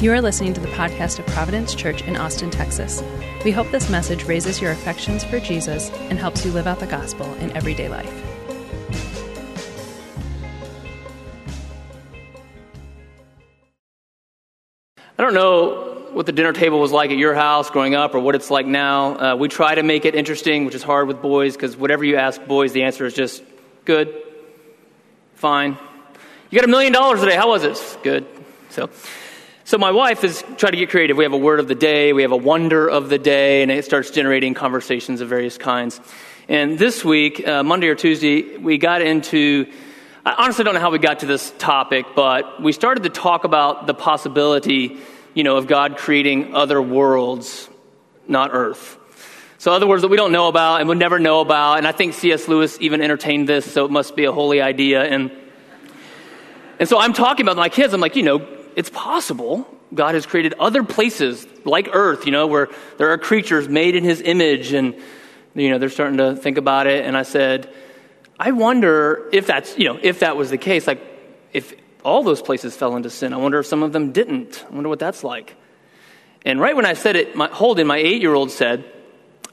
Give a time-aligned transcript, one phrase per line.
[0.00, 3.02] You are listening to the podcast of Providence Church in Austin, Texas.
[3.44, 6.86] We hope this message raises your affections for Jesus and helps you live out the
[6.86, 8.12] gospel in everyday life.
[15.16, 18.18] I don't know what the dinner table was like at your house growing up or
[18.18, 19.14] what it's like now.
[19.14, 22.16] Uh, we try to make it interesting, which is hard with boys because whatever you
[22.16, 23.44] ask boys, the answer is just
[23.84, 24.12] good,
[25.36, 25.78] fine.
[26.50, 27.36] You got a million dollars today.
[27.36, 27.98] How was it?
[28.02, 28.26] Good.
[28.70, 28.90] So,
[29.66, 31.16] so my wife is trying to get creative.
[31.16, 33.70] We have a word of the day, we have a wonder of the day, and
[33.70, 36.02] it starts generating conversations of various kinds.
[36.50, 39.66] And this week, uh, Monday or Tuesday, we got into.
[40.26, 43.44] I honestly don't know how we got to this topic, but we started to talk
[43.44, 44.98] about the possibility,
[45.32, 47.68] you know, of God creating other worlds,
[48.28, 48.98] not Earth.
[49.56, 51.78] So other words that we don't know about and would never know about.
[51.78, 52.48] And I think C.S.
[52.48, 55.04] Lewis even entertained this, so it must be a holy idea.
[55.04, 55.30] And
[56.78, 57.94] and so I'm talking about my kids.
[57.94, 58.46] I'm like, you know,
[58.76, 63.68] it's possible God has created other places like Earth, you know, where there are creatures
[63.68, 64.94] made in His image, and
[65.54, 67.04] you know they're starting to think about it.
[67.04, 67.72] And I said,
[68.38, 71.00] I wonder if that's you know if that was the case, like
[71.52, 73.32] if all those places fell into sin.
[73.32, 74.64] I wonder if some of them didn't.
[74.68, 75.56] I wonder what that's like.
[76.44, 78.84] And right when I said it, my, Holden, my eight-year-old, said,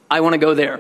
[0.10, 0.80] "I want to go there."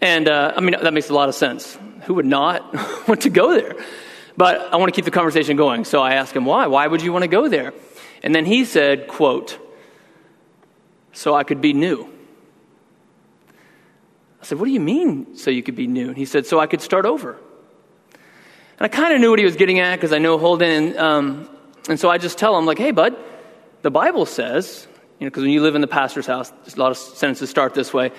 [0.00, 1.78] And uh, I mean that makes a lot of sense.
[2.04, 2.74] Who would not
[3.08, 3.76] want to go there?
[4.36, 5.84] But I want to keep the conversation going.
[5.84, 6.66] So I asked him, why?
[6.66, 7.72] Why would you want to go there?
[8.22, 9.58] And then he said, quote,
[11.12, 12.08] so I could be new.
[14.40, 16.08] I said, what do you mean, so you could be new?
[16.08, 17.38] And he said, so I could start over.
[18.78, 20.98] And I kind of knew what he was getting at because I know Holden.
[20.98, 21.48] Um,
[21.88, 23.16] and so I just tell him, like, hey, bud,
[23.82, 24.86] the Bible says,
[25.18, 27.74] you know, because when you live in the pastor's house, a lot of sentences start
[27.74, 28.10] this way.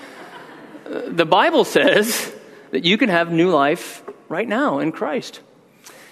[0.86, 2.34] Uh, the Bible says
[2.72, 5.42] that you can have new life right now in Christ.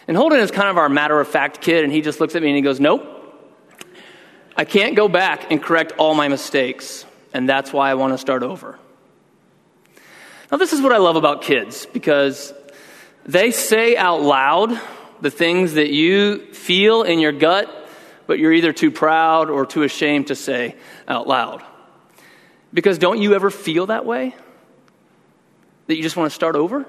[0.07, 2.41] And Holden is kind of our matter of fact kid, and he just looks at
[2.41, 3.13] me and he goes, Nope,
[4.55, 8.17] I can't go back and correct all my mistakes, and that's why I want to
[8.17, 8.77] start over.
[10.51, 12.53] Now, this is what I love about kids because
[13.25, 14.79] they say out loud
[15.21, 17.67] the things that you feel in your gut,
[18.27, 20.75] but you're either too proud or too ashamed to say
[21.07, 21.63] out loud.
[22.73, 24.35] Because don't you ever feel that way?
[25.87, 26.85] That you just want to start over?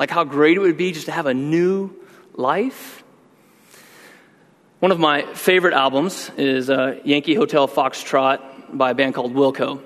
[0.00, 1.94] Like how great it would be just to have a new
[2.34, 3.04] life.
[4.78, 8.40] One of my favorite albums is uh, Yankee Hotel Foxtrot
[8.78, 9.82] by a band called Wilco.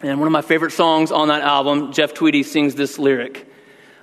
[0.00, 3.46] And one of my favorite songs on that album, Jeff Tweedy sings this lyric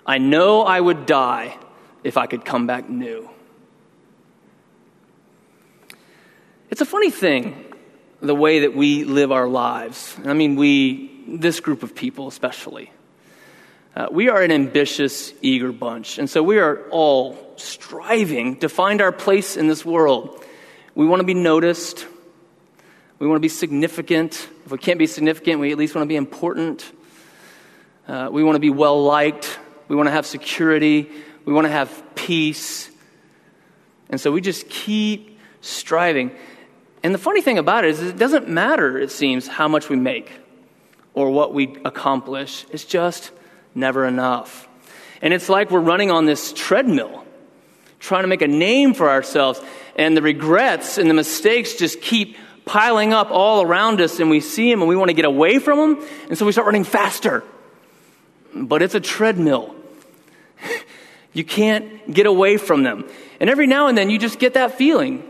[0.05, 1.57] I know I would die
[2.03, 3.27] if I could come back new.
[6.69, 7.73] It's a funny thing,
[8.21, 10.15] the way that we live our lives.
[10.23, 12.91] I mean, we, this group of people especially.
[13.97, 16.19] Uh, we are an ambitious, eager bunch.
[16.19, 20.45] And so we are all striving to find our place in this world.
[20.93, 22.05] We want to be noticed.
[23.17, 24.49] We want to be significant.
[24.65, 26.85] If we can't be significant, we at least want to be important.
[28.07, 29.57] Uh, we want to be well liked.
[29.87, 31.09] We want to have security.
[31.45, 32.91] We want to have peace.
[34.11, 36.35] And so we just keep striving.
[37.01, 39.95] And the funny thing about it is, it doesn't matter, it seems, how much we
[39.95, 40.31] make
[41.15, 42.63] or what we accomplish.
[42.69, 43.31] It's just
[43.77, 44.67] never enough.
[45.21, 47.23] And it's like we're running on this treadmill,
[47.99, 49.61] trying to make a name for ourselves.
[49.95, 54.41] And the regrets and the mistakes just keep piling up all around us, and we
[54.41, 56.07] see them and we want to get away from them.
[56.29, 57.43] And so we start running faster.
[58.53, 59.75] But it's a treadmill.
[61.33, 63.07] you can't get away from them.
[63.39, 65.23] And every now and then you just get that feeling.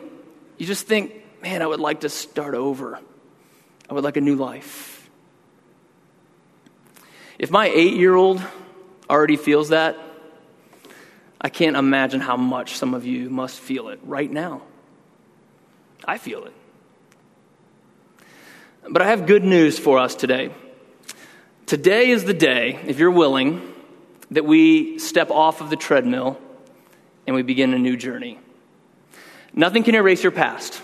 [0.57, 2.99] You just think, man, I would like to start over.
[3.89, 4.96] I would like a new life.
[7.39, 8.41] If my eight year old
[9.09, 9.97] already feels that,
[11.39, 14.63] I can't imagine how much some of you must feel it right now.
[16.03, 16.53] I feel it.
[18.89, 20.51] But I have good news for us today.
[21.67, 23.73] Today is the day, if you're willing,
[24.31, 26.39] that we step off of the treadmill
[27.27, 28.39] and we begin a new journey.
[29.53, 30.81] Nothing can erase your past.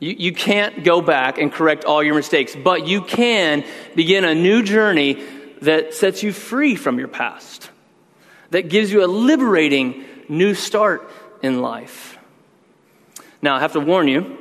[0.00, 3.64] You, you can't go back and correct all your mistakes, but you can
[3.94, 5.22] begin a new journey
[5.64, 7.70] that sets you free from your past,
[8.50, 11.10] that gives you a liberating new start
[11.42, 12.18] in life.
[13.42, 14.38] Now, I have to warn you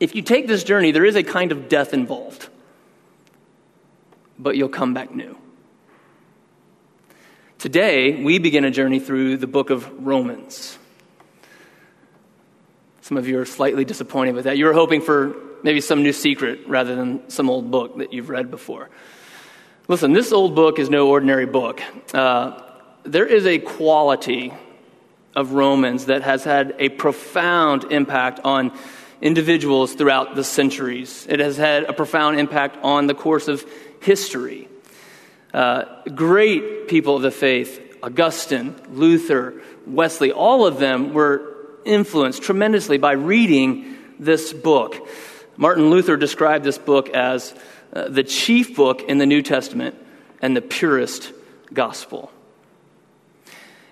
[0.00, 2.48] if you take this journey, there is a kind of death involved,
[4.38, 5.36] but you'll come back new.
[7.58, 10.76] Today, we begin a journey through the book of Romans.
[13.02, 14.58] Some of you are slightly disappointed with that.
[14.58, 18.28] You were hoping for maybe some new secret rather than some old book that you've
[18.28, 18.90] read before.
[19.88, 21.82] Listen, this old book is no ordinary book.
[22.14, 22.62] Uh,
[23.02, 24.54] there is a quality
[25.34, 28.78] of Romans that has had a profound impact on
[29.20, 31.26] individuals throughout the centuries.
[31.28, 33.66] It has had a profound impact on the course of
[34.00, 34.68] history.
[35.52, 42.98] Uh, great people of the faith, Augustine, Luther, Wesley, all of them were influenced tremendously
[42.98, 45.08] by reading this book.
[45.56, 47.52] Martin Luther described this book as
[47.92, 49.94] the chief book in the New Testament
[50.40, 51.32] and the purest
[51.72, 52.30] gospel.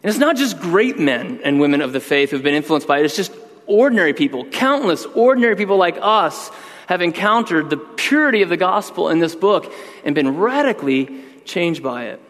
[0.02, 2.98] And it's not just great men and women of the faith who've been influenced by
[2.98, 3.32] it, it's just
[3.66, 4.44] ordinary people.
[4.46, 6.50] Countless ordinary people like us
[6.86, 9.72] have encountered the purity of the gospel in this book
[10.04, 12.20] and been radically changed by it.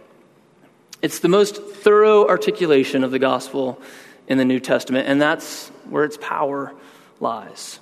[1.00, 3.80] It's the most thorough articulation of the gospel
[4.26, 6.74] in the New Testament, and that's where its power
[7.20, 7.80] lies.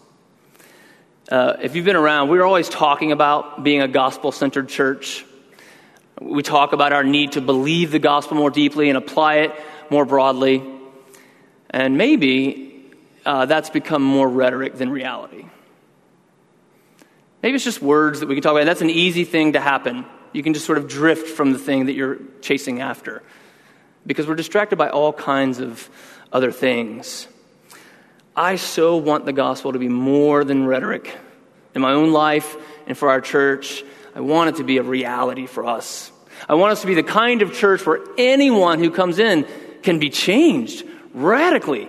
[1.29, 5.27] Uh, if you've been around, we're always talking about being a gospel centered church.
[6.19, 9.55] We talk about our need to believe the gospel more deeply and apply it
[9.91, 10.65] more broadly.
[11.69, 12.83] And maybe
[13.27, 15.45] uh, that's become more rhetoric than reality.
[17.43, 18.65] Maybe it's just words that we can talk about.
[18.65, 20.07] That's an easy thing to happen.
[20.33, 23.23] You can just sort of drift from the thing that you're chasing after
[24.07, 25.91] because we're distracted by all kinds of
[26.33, 27.29] other things.
[28.39, 31.19] I so want the gospel to be more than rhetoric
[31.75, 32.57] in my own life
[32.87, 33.83] and for our church.
[34.15, 36.13] I want it to be a reality for us.
[36.49, 39.45] I want us to be the kind of church where anyone who comes in
[39.83, 41.89] can be changed radically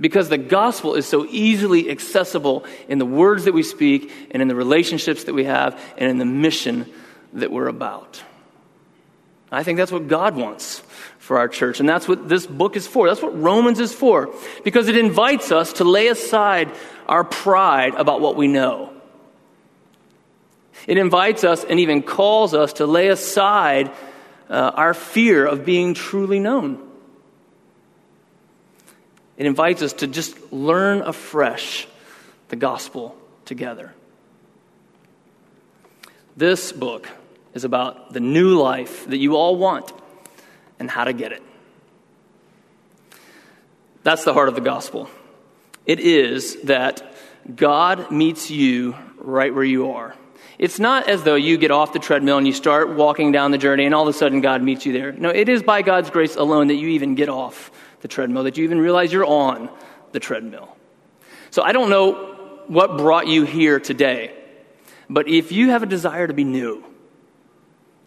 [0.00, 4.48] because the gospel is so easily accessible in the words that we speak and in
[4.48, 6.90] the relationships that we have and in the mission
[7.34, 8.22] that we're about.
[9.52, 10.82] I think that's what God wants
[11.26, 11.80] for our church.
[11.80, 13.08] And that's what this book is for.
[13.08, 14.32] That's what Romans is for.
[14.62, 16.70] Because it invites us to lay aside
[17.08, 18.92] our pride about what we know.
[20.86, 23.90] It invites us and even calls us to lay aside
[24.48, 26.80] uh, our fear of being truly known.
[29.36, 31.88] It invites us to just learn afresh
[32.50, 33.92] the gospel together.
[36.36, 37.08] This book
[37.52, 39.92] is about the new life that you all want
[40.78, 41.42] and how to get it.
[44.02, 45.10] That's the heart of the gospel.
[45.84, 47.14] It is that
[47.54, 50.14] God meets you right where you are.
[50.58, 53.58] It's not as though you get off the treadmill and you start walking down the
[53.58, 55.12] journey and all of a sudden God meets you there.
[55.12, 57.70] No, it is by God's grace alone that you even get off
[58.00, 59.68] the treadmill, that you even realize you're on
[60.12, 60.76] the treadmill.
[61.50, 64.34] So I don't know what brought you here today,
[65.10, 66.84] but if you have a desire to be new,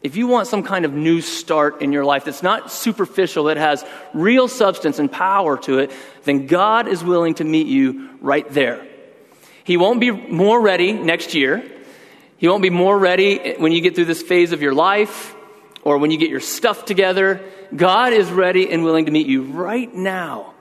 [0.01, 3.57] if you want some kind of new start in your life that's not superficial, that
[3.57, 5.91] has real substance and power to it,
[6.23, 8.87] then God is willing to meet you right there.
[9.65, 11.63] He won't be more ready next year.
[12.37, 15.35] He won't be more ready when you get through this phase of your life
[15.83, 17.41] or when you get your stuff together.
[17.75, 20.53] God is ready and willing to meet you right now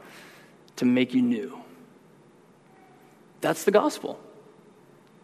[0.77, 1.59] to make you new.
[3.41, 4.19] That's the gospel.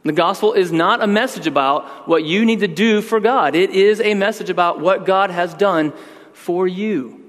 [0.05, 3.71] The gospel is not a message about what you need to do for God, it
[3.71, 5.93] is a message about what God has done
[6.33, 7.21] for you.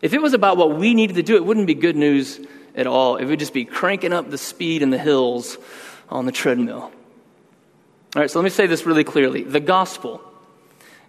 [0.00, 2.38] If it was about what we needed to do, it wouldn't be good news
[2.76, 3.16] at all.
[3.16, 5.56] It would just be cranking up the speed in the hills
[6.10, 6.82] on the treadmill.
[6.82, 6.92] All
[8.14, 9.42] right, so let me say this really clearly.
[9.42, 10.20] The gospel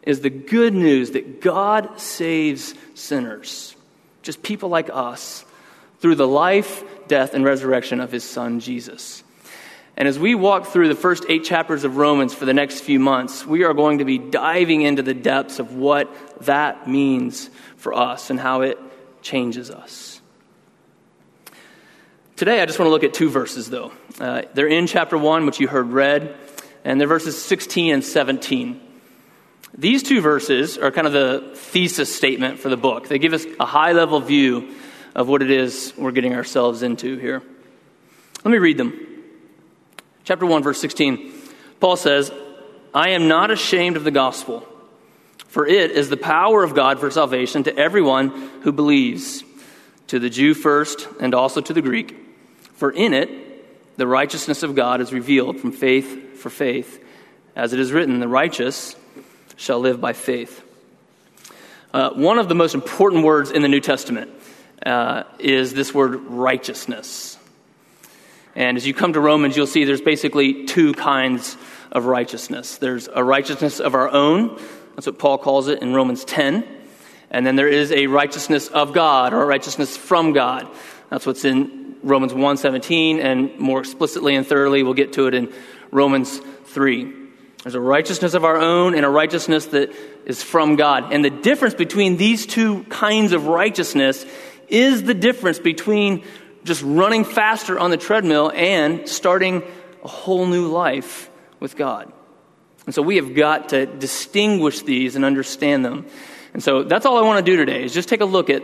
[0.02, 3.76] is the good news that God saves sinners,
[4.24, 5.44] just people like us,
[6.00, 9.24] through the life, death, and resurrection of his son, Jesus.
[9.98, 13.00] And as we walk through the first eight chapters of Romans for the next few
[13.00, 16.14] months, we are going to be diving into the depths of what
[16.46, 18.78] that means for us and how it
[19.22, 20.22] changes us.
[22.36, 23.94] Today, I just want to look at two verses, though.
[24.20, 26.36] Uh, they're in chapter 1, which you heard read,
[26.84, 28.82] and they're verses 16 and 17.
[29.78, 33.08] These two verses are kind of the thesis statement for the book.
[33.08, 34.76] They give us a high level view
[35.16, 37.42] of what it is we're getting ourselves into here.
[38.44, 39.05] Let me read them.
[40.26, 41.34] Chapter 1, verse 16.
[41.80, 42.32] Paul says,
[42.96, 44.68] I am not ashamed of the gospel,
[45.48, 48.30] for it is the power of God for salvation to everyone
[48.62, 49.44] who believes,
[50.08, 52.18] to the Jew first, and also to the Greek.
[52.74, 57.04] For in it, the righteousness of God is revealed from faith for faith.
[57.56, 58.96] As it is written, the righteous
[59.58, 60.64] shall live by faith.
[61.94, 64.32] Uh, one of the most important words in the New Testament
[64.84, 67.35] uh, is this word righteousness.
[68.56, 71.58] And as you come to Romans, you'll see there's basically two kinds
[71.92, 72.78] of righteousness.
[72.78, 74.60] There's a righteousness of our own,
[74.96, 76.66] that's what Paul calls it in Romans 10.
[77.30, 80.68] And then there is a righteousness of God or a righteousness from God.
[81.10, 85.52] That's what's in Romans 1:17 and more explicitly and thoroughly we'll get to it in
[85.92, 87.12] Romans 3.
[87.64, 89.92] There's a righteousness of our own and a righteousness that
[90.26, 91.12] is from God.
[91.12, 94.26] And the difference between these two kinds of righteousness
[94.68, 96.24] is the difference between
[96.66, 99.64] just running faster on the treadmill and starting
[100.04, 101.30] a whole new life
[101.62, 102.12] with God.
[102.86, 106.06] And so we have got to distinguish these and understand them.
[106.54, 108.64] And so that's all I want to do today is just take a look at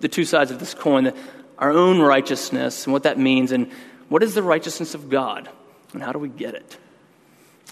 [0.00, 1.12] the two sides of this coin,
[1.58, 3.70] our own righteousness and what that means, and
[4.08, 5.48] what is the righteousness of God,
[5.92, 6.76] and how do we get it?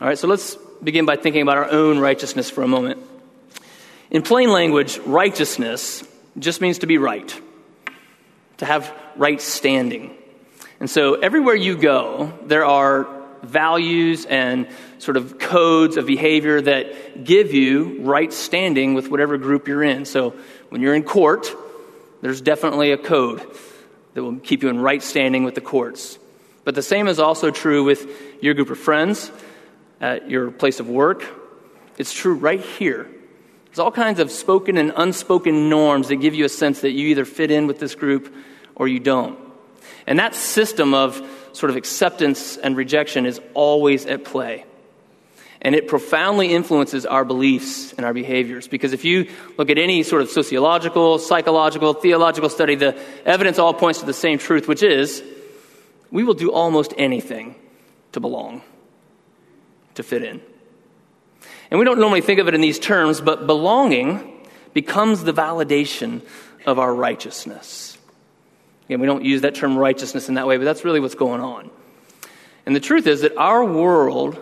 [0.01, 3.01] All right, so let's begin by thinking about our own righteousness for a moment.
[4.11, 6.03] In plain language, righteousness
[6.39, 7.41] just means to be right,
[8.63, 10.17] to have right standing.
[10.79, 13.09] And so everywhere you go, there are
[13.43, 19.67] values and sort of codes of behavior that give you right standing with whatever group
[19.67, 20.05] you're in.
[20.05, 20.37] So
[20.69, 21.53] when you're in court,
[22.21, 23.45] there's definitely a code
[24.15, 26.21] that will keep you in right standing with the courts.
[26.63, 28.09] But the same is also true with
[28.41, 29.33] your group of friends,
[30.01, 31.25] at your place of work.
[31.99, 33.09] It's true right here.
[33.67, 37.09] There's all kinds of spoken and unspoken norms that give you a sense that you
[37.09, 38.33] either fit in with this group
[38.75, 39.39] or you don't.
[40.07, 41.21] And that system of
[41.53, 44.65] sort of acceptance and rejection is always at play.
[45.61, 48.67] And it profoundly influences our beliefs and our behaviors.
[48.67, 53.73] Because if you look at any sort of sociological, psychological, theological study, the evidence all
[53.73, 55.23] points to the same truth, which is
[56.11, 57.55] we will do almost anything
[58.11, 58.63] to belong,
[59.95, 60.41] to fit in.
[61.71, 66.23] And we don't normally think of it in these terms, but belonging becomes the validation
[66.67, 67.92] of our righteousness.
[68.93, 71.41] Again, we don't use that term righteousness in that way, but that's really what's going
[71.41, 71.71] on.
[72.67, 74.39] And the truth is that our world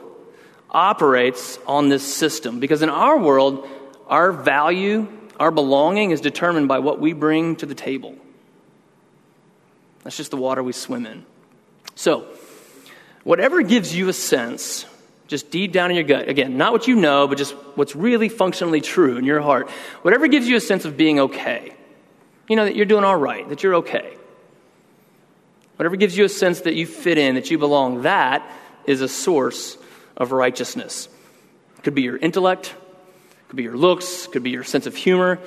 [0.69, 3.69] operates on this system because in our world,
[4.09, 5.07] our value,
[5.39, 8.17] our belonging is determined by what we bring to the table.
[10.03, 11.25] That's just the water we swim in.
[11.95, 12.27] So,
[13.23, 14.85] whatever gives you a sense,
[15.29, 18.29] just deep down in your gut, again, not what you know, but just what's really
[18.29, 19.71] functionally true in your heart,
[20.03, 21.73] whatever gives you a sense of being okay,
[22.49, 24.17] you know, that you're doing all right, that you're okay.
[25.81, 28.47] Whatever gives you a sense that you fit in, that you belong, that
[28.85, 29.79] is a source
[30.15, 31.09] of righteousness.
[31.79, 34.85] It could be your intellect, it could be your looks, it could be your sense
[34.85, 35.39] of humor,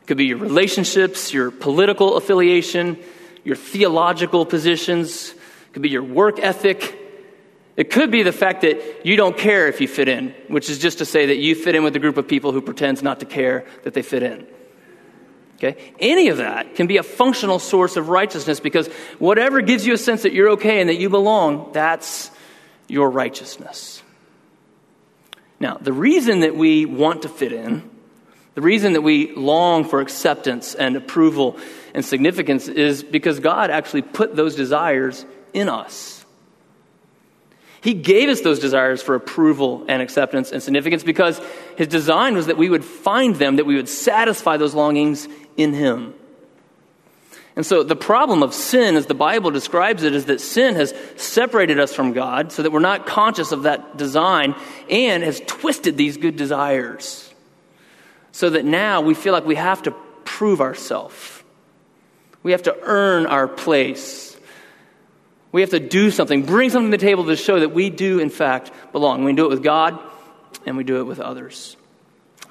[0.00, 2.96] it could be your relationships, your political affiliation,
[3.44, 6.98] your theological positions, it could be your work ethic.
[7.76, 10.78] It could be the fact that you don't care if you fit in, which is
[10.78, 13.20] just to say that you fit in with a group of people who pretends not
[13.20, 14.46] to care that they fit in.
[15.56, 15.92] Okay?
[15.98, 19.98] Any of that can be a functional source of righteousness because whatever gives you a
[19.98, 22.30] sense that you're okay and that you belong, that's
[22.88, 24.02] your righteousness.
[25.58, 27.88] Now, the reason that we want to fit in,
[28.54, 31.58] the reason that we long for acceptance and approval
[31.94, 36.24] and significance is because God actually put those desires in us.
[37.80, 41.40] He gave us those desires for approval and acceptance and significance because
[41.76, 45.72] His design was that we would find them, that we would satisfy those longings in
[45.72, 46.14] Him.
[47.56, 50.94] And so the problem of sin, as the Bible describes it, is that sin has
[51.16, 54.54] separated us from God so that we're not conscious of that design
[54.90, 57.32] and has twisted these good desires.
[58.32, 59.92] So that now we feel like we have to
[60.24, 61.42] prove ourselves.
[62.42, 64.36] We have to earn our place.
[65.50, 68.18] We have to do something, bring something to the table to show that we do,
[68.18, 69.24] in fact, belong.
[69.24, 69.98] We do it with God
[70.66, 71.78] and we do it with others.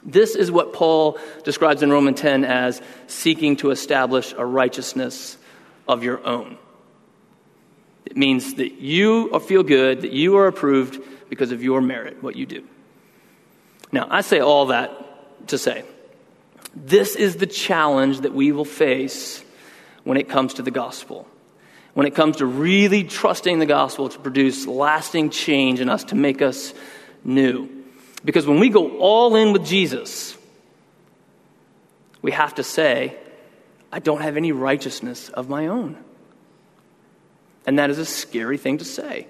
[0.05, 5.37] This is what Paul describes in Romans 10 as seeking to establish a righteousness
[5.87, 6.57] of your own.
[8.05, 12.35] It means that you feel good, that you are approved because of your merit, what
[12.35, 12.63] you do.
[13.91, 15.83] Now, I say all that to say
[16.75, 19.43] this is the challenge that we will face
[20.03, 21.27] when it comes to the gospel.
[21.93, 26.15] When it comes to really trusting the gospel to produce lasting change in us, to
[26.15, 26.73] make us
[27.23, 27.74] new.
[28.25, 30.35] Because when we go all in with Jesus,
[32.23, 33.15] we have to say,
[33.91, 35.95] I don't have any righteousness of my own.
[37.67, 39.27] And that is a scary thing to say.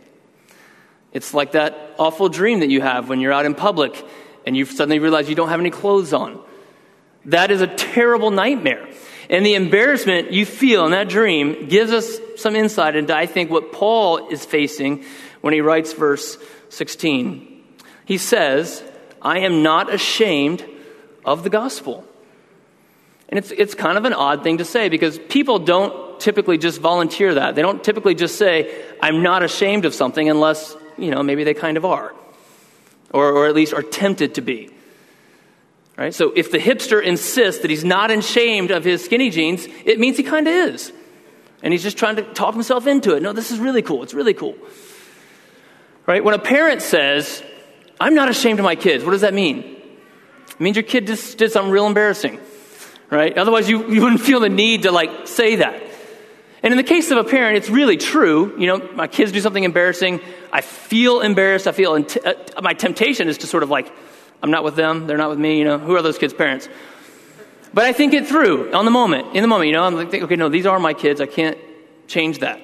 [1.12, 4.04] It's like that awful dream that you have when you're out in public
[4.46, 6.42] and you suddenly realize you don't have any clothes on.
[7.26, 8.88] That is a terrible nightmare.
[9.30, 13.50] And the embarrassment you feel in that dream gives us some insight into, I think,
[13.50, 15.04] what Paul is facing
[15.42, 16.38] when he writes verse
[16.70, 17.55] 16.
[18.06, 18.84] He says,
[19.22, 20.64] I am not ashamed
[21.26, 22.06] of the gospel.
[23.28, 26.80] And it's, it's kind of an odd thing to say because people don't typically just
[26.80, 27.56] volunteer that.
[27.56, 31.56] They don't typically just say, I'm not ashamed of something unless, you know, maybe they
[31.56, 32.14] kind of are.
[33.12, 34.70] Or, or at least are tempted to be.
[35.98, 36.14] Right?
[36.14, 40.18] So if the hipster insists that he's not ashamed of his skinny jeans, it means
[40.18, 40.92] he kind of is.
[41.64, 43.24] And he's just trying to talk himself into it.
[43.24, 44.04] No, this is really cool.
[44.04, 44.56] It's really cool.
[46.06, 46.24] Right?
[46.24, 47.42] When a parent says,
[48.00, 49.04] I'm not ashamed of my kids.
[49.04, 49.60] What does that mean?
[49.60, 52.40] It means your kid just did something real embarrassing,
[53.10, 53.38] right?
[53.38, 55.82] Otherwise, you, you wouldn't feel the need to like say that.
[56.64, 58.58] And in the case of a parent, it's really true.
[58.58, 60.20] You know, my kids do something embarrassing.
[60.52, 61.68] I feel embarrassed.
[61.68, 63.92] I feel, uh, my temptation is to sort of like,
[64.42, 65.06] I'm not with them.
[65.06, 65.60] They're not with me.
[65.60, 66.68] You know, who are those kids' parents?
[67.74, 69.68] But I think it through on the moment, in the moment.
[69.68, 71.22] You know, I'm like, okay, no, these are my kids.
[71.22, 71.58] I can't
[72.08, 72.62] change that.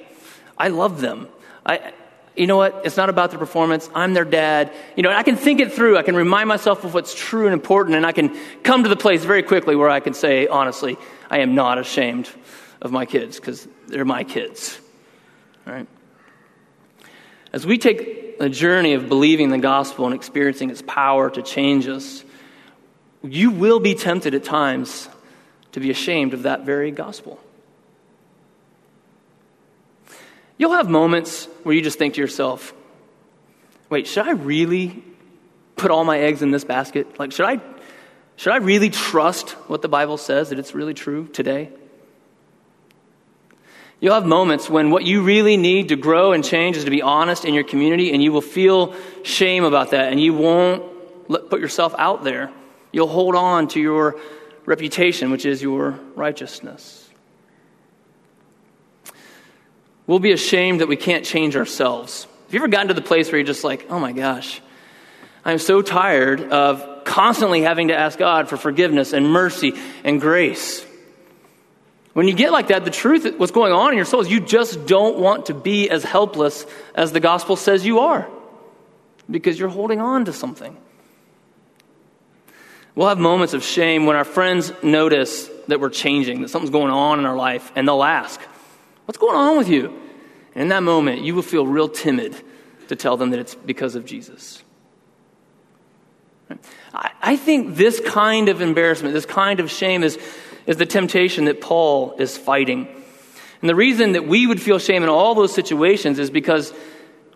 [0.58, 1.28] I love them.
[1.64, 1.92] I,
[2.36, 2.82] you know what?
[2.84, 3.90] It's not about the performance.
[3.94, 4.72] I'm their dad.
[4.96, 5.98] You know, I can think it through.
[5.98, 8.96] I can remind myself of what's true and important, and I can come to the
[8.96, 10.96] place very quickly where I can say, honestly,
[11.30, 12.30] I am not ashamed
[12.80, 14.80] of my kids because they're my kids.
[15.66, 15.86] All right?
[17.52, 21.86] As we take a journey of believing the gospel and experiencing its power to change
[21.86, 22.24] us,
[23.22, 25.08] you will be tempted at times
[25.72, 27.38] to be ashamed of that very gospel.
[30.62, 32.72] You'll have moments where you just think to yourself,
[33.90, 35.02] wait, should I really
[35.74, 37.18] put all my eggs in this basket?
[37.18, 37.60] Like, should I,
[38.36, 41.70] should I really trust what the Bible says, that it's really true today?
[43.98, 47.02] You'll have moments when what you really need to grow and change is to be
[47.02, 50.84] honest in your community, and you will feel shame about that, and you won't
[51.28, 52.52] let, put yourself out there.
[52.92, 54.14] You'll hold on to your
[54.64, 57.01] reputation, which is your righteousness.
[60.06, 62.24] We'll be ashamed that we can't change ourselves.
[62.46, 64.60] Have you ever gotten to the place where you're just like, oh my gosh,
[65.44, 70.84] I'm so tired of constantly having to ask God for forgiveness and mercy and grace?
[72.12, 74.40] When you get like that, the truth, what's going on in your soul is you
[74.40, 78.28] just don't want to be as helpless as the gospel says you are
[79.30, 80.76] because you're holding on to something.
[82.94, 86.90] We'll have moments of shame when our friends notice that we're changing, that something's going
[86.90, 88.38] on in our life, and they'll ask,
[89.06, 89.86] What's going on with you?
[90.54, 92.36] And in that moment, you will feel real timid
[92.88, 94.62] to tell them that it's because of Jesus.
[96.92, 100.18] I think this kind of embarrassment, this kind of shame is
[100.66, 102.86] is the temptation that Paul is fighting.
[103.60, 106.72] And the reason that we would feel shame in all those situations is because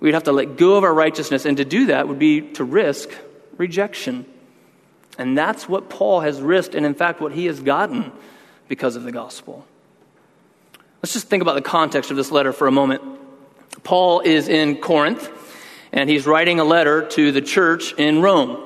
[0.01, 1.45] we'd have to let go of our righteousness.
[1.45, 3.11] And to do that would be to risk
[3.57, 4.27] rejection.
[5.19, 8.13] And that's what Paul has risked, and in fact, what he has gotten
[8.69, 9.65] because of the gospel.
[11.03, 13.03] Let's just think about the context of this letter for a moment.
[13.85, 15.29] Paul is in Corinth,
[15.93, 18.59] and he's writing a letter to the church in Rome.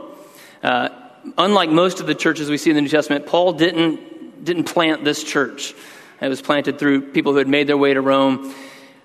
[0.62, 0.90] Uh,
[1.36, 5.04] unlike most of the churches we see in the New Testament, Paul didn't didn't plant
[5.04, 5.74] this church.
[6.20, 8.54] It was planted through people who had made their way to Rome.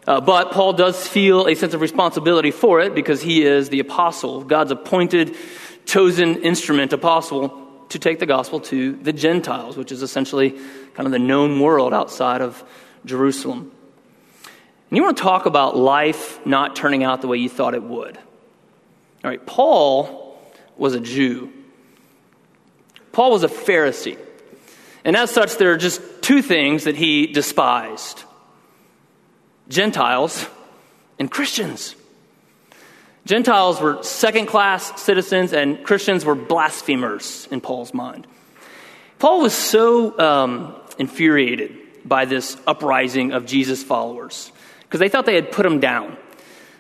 [0.08, 3.80] Uh, but Paul does feel a sense of responsibility for it because he is the
[3.80, 5.36] apostle, God's appointed,
[5.86, 10.52] chosen instrument apostle to take the gospel to the Gentiles, which is essentially
[10.94, 12.64] kind of the known world outside of
[13.06, 13.72] Jerusalem.
[14.90, 17.84] And you want to talk about life not turning out the way you thought it
[17.84, 18.18] would.
[18.18, 20.40] All right, Paul
[20.78, 21.52] was a Jew.
[23.12, 24.18] Paul was a Pharisee.
[25.04, 28.24] And as such, there are just two things that he despised
[29.68, 30.46] Gentiles
[31.18, 31.96] and Christians.
[33.26, 38.28] Gentiles were second class citizens, and Christians were blasphemers in Paul's mind.
[39.18, 44.52] Paul was so um, infuriated by this uprising of Jesus' followers
[44.84, 46.18] because they thought they had put him down.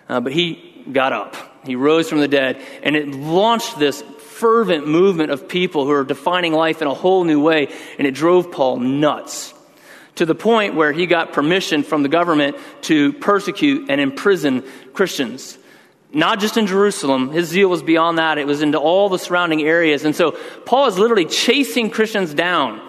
[0.08, 1.36] Uh, but he got up,
[1.66, 6.04] he rose from the dead, and it launched this fervent movement of people who are
[6.04, 9.54] defining life in a whole new way, and it drove Paul nuts
[10.16, 15.58] to the point where he got permission from the government to persecute and imprison Christians.
[16.14, 19.62] Not just in Jerusalem, his zeal was beyond that, it was into all the surrounding
[19.64, 20.06] areas.
[20.06, 20.32] And so
[20.66, 22.80] Paul is literally chasing Christians down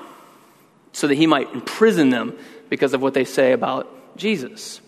[0.96, 2.34] so that he might imprison them
[2.70, 4.80] because of what they say about Jesus.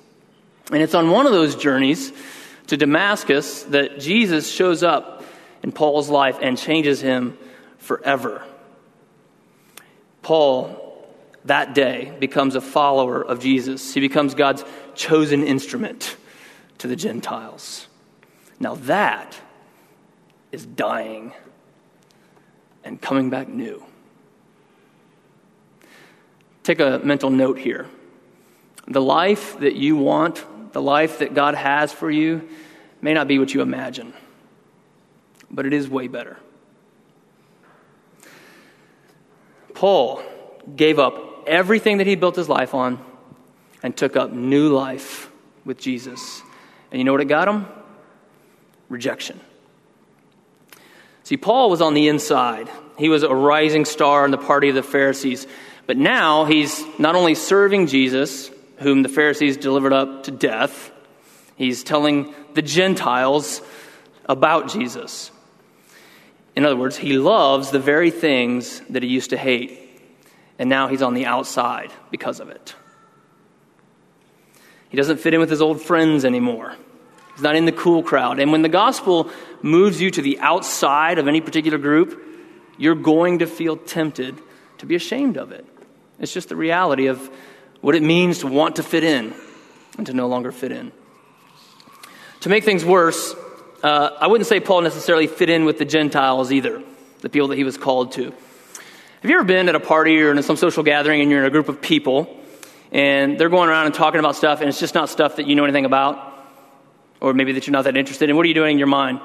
[0.73, 2.15] And it's on one of those journeys
[2.69, 5.23] to Damascus that Jesus shows up
[5.63, 7.37] in Paul's life and changes him
[7.77, 8.43] forever.
[10.23, 11.07] Paul,
[11.45, 13.93] that day, becomes a follower of Jesus.
[13.93, 16.17] He becomes God's chosen instrument
[16.79, 17.87] to the Gentiles.
[18.59, 19.39] Now, that
[20.53, 21.35] is dying
[22.83, 23.85] and coming back new.
[26.69, 27.89] Take a mental note here.
[28.87, 32.47] The life that you want, the life that God has for you,
[33.01, 34.13] may not be what you imagine
[35.51, 36.37] but it is way better.
[39.75, 40.23] Paul
[40.75, 43.03] gave up everything that he built his life on
[43.83, 45.31] and took up new life
[45.65, 46.43] with Jesus.
[46.91, 47.67] And you know what it got him?
[48.89, 49.41] Rejection.
[51.23, 52.69] See, Paul was on the inside.
[52.99, 55.47] He was a rising star in the party of the Pharisees.
[55.89, 60.93] But now he's not only serving Jesus, whom the Pharisees delivered up to death,
[61.57, 63.63] he's telling the Gentiles
[64.27, 65.31] about Jesus.
[66.55, 69.81] In other words, he loves the very things that he used to hate,
[70.59, 72.75] and now he's on the outside because of it.
[74.91, 76.75] He doesn't fit in with his old friends anymore.
[77.33, 78.41] He's not in the cool crowd.
[78.41, 79.31] And when the gospel
[79.63, 82.23] moves you to the outside of any particular group,
[82.77, 84.39] you're going to feel tempted
[84.79, 85.65] to be ashamed of it.
[86.21, 87.31] It's just the reality of
[87.81, 89.35] what it means to want to fit in
[89.97, 90.93] and to no longer fit in.
[92.41, 93.35] To make things worse,
[93.83, 96.83] uh, I wouldn't say Paul necessarily fit in with the Gentiles either,
[97.21, 98.25] the people that he was called to.
[98.25, 101.47] Have you ever been at a party or in some social gathering and you're in
[101.47, 102.37] a group of people
[102.93, 105.57] and they're going around and talking about stuff and it's just not stuff that you
[105.57, 106.25] know anything about?
[107.21, 108.37] Or maybe that you're not that interested in?
[108.37, 109.21] What are you doing in your mind?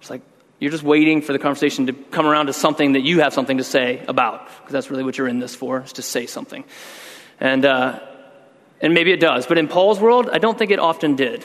[0.00, 0.22] It's like
[0.58, 3.58] you're just waiting for the conversation to come around to something that you have something
[3.58, 6.64] to say about, because that's really what you're in this for, is to say something.
[7.40, 8.00] And, uh,
[8.80, 11.44] and maybe it does, but in Paul's world, I don't think it often did.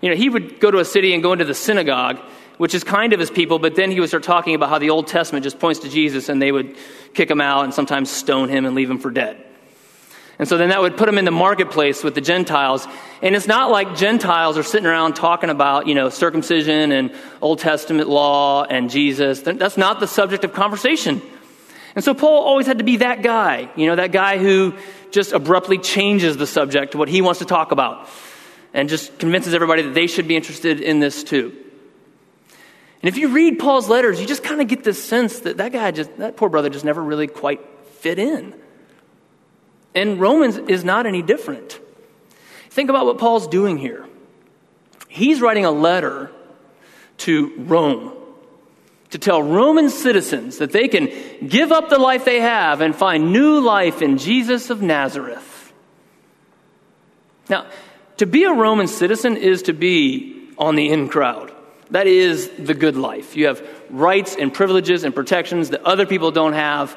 [0.00, 2.18] You know, he would go to a city and go into the synagogue,
[2.56, 4.90] which is kind of his people, but then he would start talking about how the
[4.90, 6.76] Old Testament just points to Jesus and they would
[7.14, 9.44] kick him out and sometimes stone him and leave him for dead.
[10.40, 12.88] And so then that would put him in the marketplace with the Gentiles.
[13.20, 17.58] And it's not like Gentiles are sitting around talking about, you know, circumcision and Old
[17.58, 19.42] Testament law and Jesus.
[19.42, 21.20] That's not the subject of conversation.
[21.94, 24.72] And so Paul always had to be that guy, you know, that guy who
[25.10, 28.08] just abruptly changes the subject to what he wants to talk about
[28.72, 31.54] and just convinces everybody that they should be interested in this too.
[33.02, 35.72] And if you read Paul's letters, you just kind of get this sense that that
[35.72, 37.60] guy just, that poor brother just never really quite
[37.98, 38.54] fit in.
[39.94, 41.80] And Romans is not any different.
[42.70, 44.06] Think about what Paul's doing here.
[45.08, 46.30] He's writing a letter
[47.18, 48.12] to Rome
[49.10, 51.10] to tell Roman citizens that they can
[51.46, 55.72] give up the life they have and find new life in Jesus of Nazareth.
[57.48, 57.66] Now,
[58.18, 61.52] to be a Roman citizen is to be on the in crowd.
[61.90, 63.36] That is the good life.
[63.36, 66.96] You have rights and privileges and protections that other people don't have.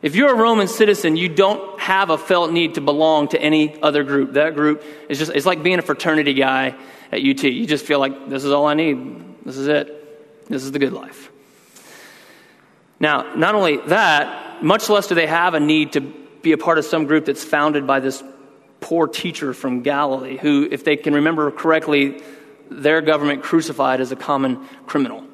[0.00, 3.80] If you're a Roman citizen, you don't have a felt need to belong to any
[3.82, 4.34] other group.
[4.34, 6.76] That group is just, it's like being a fraternity guy
[7.10, 7.42] at UT.
[7.42, 9.44] You just feel like this is all I need.
[9.44, 10.46] This is it.
[10.48, 11.30] This is the good life.
[13.00, 16.78] Now, not only that, much less do they have a need to be a part
[16.78, 18.22] of some group that's founded by this
[18.80, 22.22] poor teacher from Galilee, who, if they can remember correctly,
[22.70, 25.24] their government crucified as a common criminal.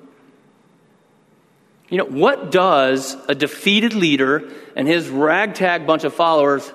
[1.95, 6.69] You know, what does a defeated leader and his ragtag bunch of followers,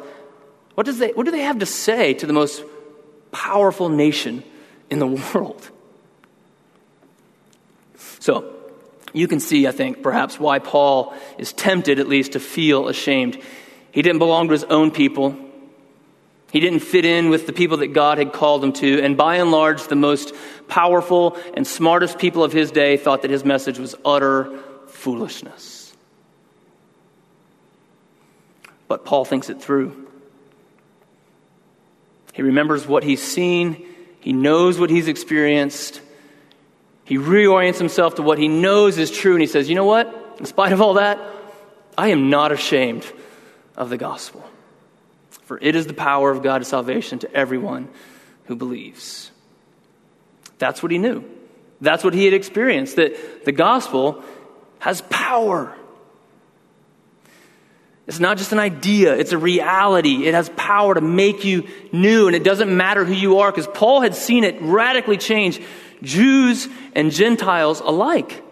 [0.76, 2.64] what, does they, what do they have to say to the most
[3.34, 4.46] powerful nation
[4.90, 5.70] in the world?
[8.20, 8.56] So,
[9.12, 13.44] you can see, I think, perhaps why Paul is tempted, at least, to feel ashamed.
[13.92, 15.36] He didn't belong to his own people.
[16.54, 19.36] He didn't fit in with the people that God had called him to, and by
[19.36, 20.34] and large, the most
[20.70, 24.64] powerful and smartest people of his day thought that his message was utter
[25.00, 25.94] foolishness.
[28.88, 30.08] But Paul thinks it through.
[32.34, 33.86] He remembers what he's seen,
[34.20, 36.02] he knows what he's experienced.
[37.06, 40.36] He reorients himself to what he knows is true, and he says, You know what?
[40.38, 41.20] In spite of all that,
[41.98, 43.06] I am not ashamed
[43.76, 44.48] of the gospel.
[45.44, 47.90] For it is the power of God to salvation to everyone
[48.46, 49.32] who believes.
[50.60, 51.24] That's what he knew.
[51.82, 54.24] That's what he had experienced that the gospel
[54.80, 55.76] has power.
[58.08, 60.26] It's not just an idea, it's a reality.
[60.26, 63.68] It has power to make you new, and it doesn't matter who you are because
[63.68, 65.62] Paul had seen it radically change
[66.02, 68.44] Jews and Gentiles alike.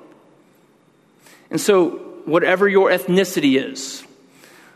[1.50, 1.90] And so,
[2.26, 4.04] whatever your ethnicity is,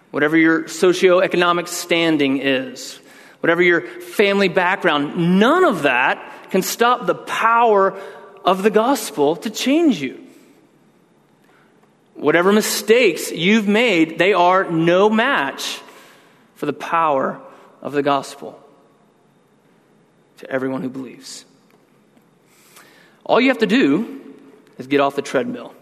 [0.09, 2.99] whatever your socioeconomic standing is,
[3.41, 7.99] whatever your family background, none of that can stop the power
[8.43, 10.20] of the gospel to change you.
[12.21, 15.81] Whatever mistakes you've made, they are no match
[16.53, 17.41] for the power
[17.81, 18.63] of the gospel
[20.38, 21.45] to everyone who believes.
[23.25, 24.36] All you have to do
[24.77, 25.73] is get off the treadmill.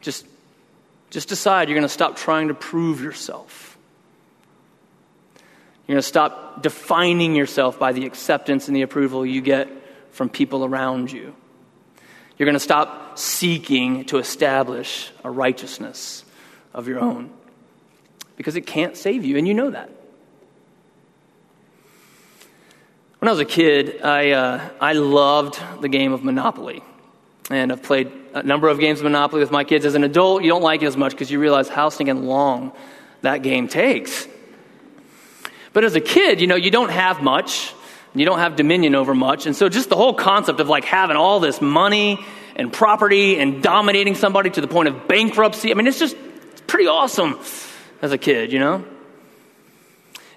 [0.00, 0.26] Just
[1.10, 3.78] just decide you're going to stop trying to prove yourself.
[5.86, 9.68] You're going to stop defining yourself by the acceptance and the approval you get
[10.10, 11.36] from people around you.
[12.38, 16.24] You're going to stop seeking to establish a righteousness
[16.74, 17.30] of your own
[18.36, 19.90] because it can't save you, and you know that.
[23.18, 26.82] When I was a kid, I, uh, I loved the game of Monopoly.
[27.50, 29.84] And I've played a number of games of Monopoly with my kids.
[29.84, 32.72] As an adult, you don't like it as much because you realize how stinking long
[33.20, 34.26] that game takes.
[35.72, 37.72] But as a kid, you know, you don't have much.
[38.14, 39.46] You don't have dominion over much.
[39.46, 42.18] And so just the whole concept of like having all this money
[42.56, 46.16] and property and dominating somebody to the point of bankruptcy, I mean, it's just
[46.50, 47.38] it's pretty awesome
[48.02, 48.84] as a kid, you know?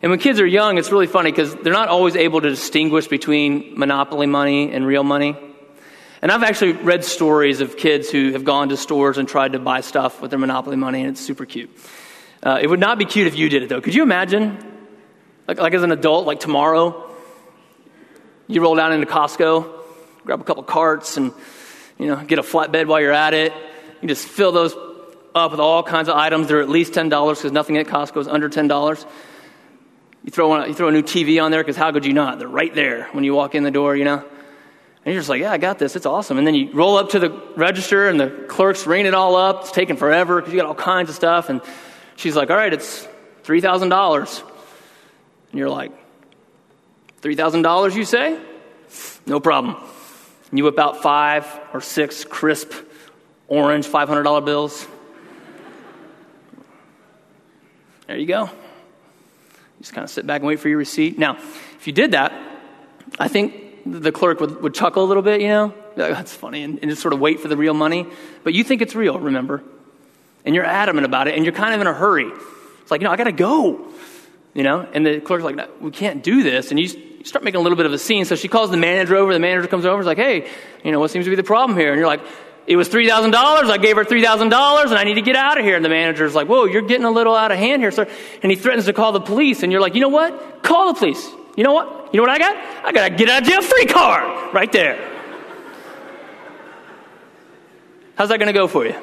[0.02, 3.08] And when kids are young, it's really funny because they're not always able to distinguish
[3.08, 5.36] between monopoly money and real money.
[6.22, 9.60] And I've actually read stories of kids who have gone to stores and tried to
[9.60, 11.70] buy stuff with their monopoly money, and it's super cute.
[12.42, 13.82] Uh, it would not be cute if you did it, though.
[13.82, 14.58] Could you imagine,
[15.48, 17.05] like, like as an adult, like tomorrow,
[18.48, 19.72] you roll down into Costco,
[20.26, 21.34] grab a couple carts, and
[21.98, 23.54] you know get a flatbed while you're at it.
[24.02, 24.76] You just fill those
[25.34, 26.48] up with all kinds of items.
[26.48, 29.06] They're at least ten dollars because nothing at Costco is under ten dollars.
[30.26, 32.40] You throw, you throw a new TV on there because how could you not?
[32.40, 34.18] They're right there when you walk in the door, you know?
[34.18, 35.96] And you're just like, yeah, I got this.
[35.96, 36.40] It's awesome.
[36.40, 39.62] And then you roll up to the register and the clerk's ringing it all up.
[39.62, 41.50] It's taking forever because you got all kinds of stuff.
[41.50, 41.62] And
[42.16, 43.08] she's like, all right, it's
[43.44, 44.42] $3,000.
[45.52, 45.92] And you're like,
[47.26, 48.40] $3,000, you say?
[49.26, 49.78] No problem.
[50.54, 52.72] You whip out five or six crisp
[53.48, 54.88] orange $500 bills.
[58.06, 58.52] There you go.
[59.80, 61.18] Just kind of sit back and wait for your receipt.
[61.18, 62.32] Now, if you did that,
[63.18, 65.74] I think the clerk would, would chuckle a little bit, you know?
[65.96, 68.06] That's funny, and, and just sort of wait for the real money.
[68.44, 69.64] But you think it's real, remember?
[70.46, 72.30] And you're adamant about it, and you're kind of in a hurry.
[72.82, 73.92] It's like, you know, I got to go,
[74.56, 74.88] you know?
[74.92, 76.72] And the clerk's like, no, we can't do this.
[76.72, 76.88] And you
[77.24, 78.26] start making a little bit of a scene.
[78.26, 79.32] So she calls the manager over.
[79.32, 80.00] The manager comes over.
[80.00, 80.50] Is like, hey,
[80.84, 81.92] you know, what seems to be the problem here?
[81.92, 82.22] And you're like,
[82.66, 83.36] it was $3,000.
[83.36, 85.76] I gave her $3,000 and I need to get out of here.
[85.76, 88.08] And the manager's like, whoa, you're getting a little out of hand here, sir.
[88.42, 89.62] And he threatens to call the police.
[89.62, 90.64] And you're like, you know what?
[90.64, 91.30] Call the police.
[91.56, 92.14] You know what?
[92.14, 92.86] You know what I got?
[92.86, 95.12] I got a get out of jail free card right there.
[98.16, 98.96] How's that going to go for you?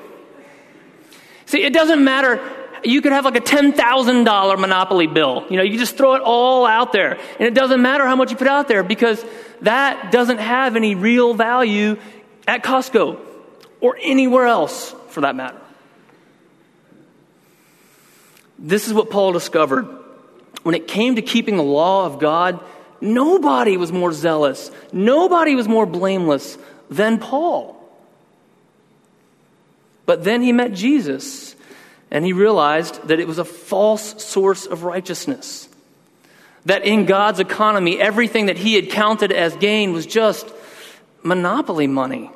[1.46, 2.40] See, it doesn't matter.
[2.84, 5.44] You could have like a $10,000 Monopoly bill.
[5.48, 7.12] You know, you just throw it all out there.
[7.38, 9.24] And it doesn't matter how much you put out there because
[9.62, 11.96] that doesn't have any real value
[12.46, 13.18] at Costco
[13.80, 15.58] or anywhere else for that matter.
[18.58, 19.86] This is what Paul discovered.
[20.62, 22.60] When it came to keeping the law of God,
[23.00, 26.56] nobody was more zealous, nobody was more blameless
[26.88, 27.76] than Paul.
[30.06, 31.56] But then he met Jesus,
[32.12, 35.66] and he realized that it was a false source of righteousness.
[36.66, 40.46] That in God's economy, everything that he had counted as gain was just
[41.22, 42.30] monopoly money.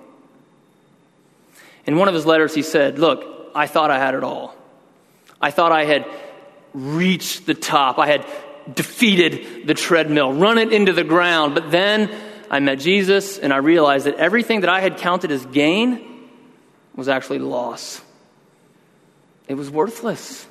[1.85, 4.57] In one of his letters, he said, Look, I thought I had it all.
[5.43, 6.07] I thought I had
[6.73, 7.99] reached the top.
[7.99, 8.27] I had
[8.73, 11.55] defeated the treadmill, run it into the ground.
[11.55, 12.11] But then
[12.51, 16.31] I met Jesus and I realized that everything that I had counted as gain
[16.95, 18.01] was actually loss.
[19.49, 20.47] It was worthless.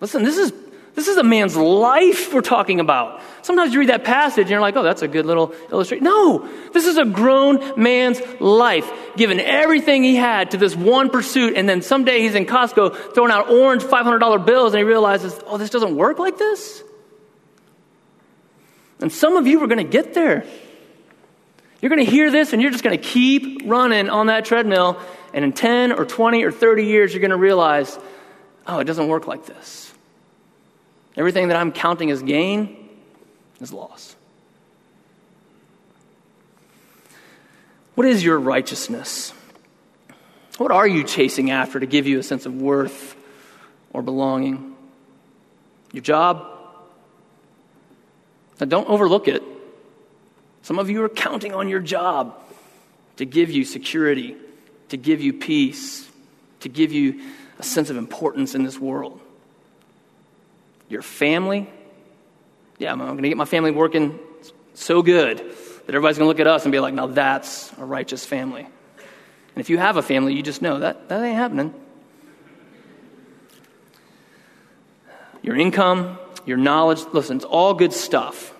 [0.00, 0.52] Listen, this is
[0.96, 3.20] this is a man's life we're talking about.
[3.42, 6.04] Sometimes you read that passage and you're like, oh, that's a good little illustration.
[6.04, 11.54] No, this is a grown man's life, given everything he had to this one pursuit,
[11.54, 15.58] and then someday he's in Costco throwing out orange $500 bills and he realizes, oh,
[15.58, 16.82] this doesn't work like this?
[18.98, 20.46] And some of you are going to get there.
[21.82, 24.98] You're going to hear this and you're just going to keep running on that treadmill,
[25.36, 27.96] and in 10 or 20 or 30 years, you're going to realize,
[28.66, 29.92] oh, it doesn't work like this.
[31.14, 32.88] Everything that I'm counting as gain
[33.60, 34.16] is loss.
[37.96, 39.34] What is your righteousness?
[40.56, 43.14] What are you chasing after to give you a sense of worth
[43.92, 44.74] or belonging?
[45.92, 46.46] Your job?
[48.58, 49.42] Now, don't overlook it.
[50.62, 52.42] Some of you are counting on your job
[53.16, 54.34] to give you security,
[54.88, 56.08] to give you peace,
[56.60, 57.20] to give you
[57.58, 59.20] a sense of importance in this world
[60.88, 61.68] your family.
[62.78, 64.18] Yeah, I'm going to get my family working
[64.74, 67.84] so good that everybody's going to look at us and be like, now that's a
[67.84, 68.62] righteous family.
[68.62, 71.74] And if you have a family, you just know that that ain't happening.
[75.42, 78.52] Your income, your knowledge, listen, it's all good stuff.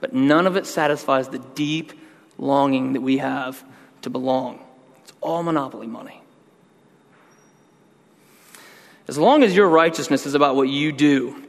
[0.00, 1.92] But none of it satisfies the deep
[2.38, 3.62] longing that we have
[4.02, 4.64] to belong.
[5.20, 6.20] All monopoly money.
[9.08, 11.42] As long as your righteousness is about what you do,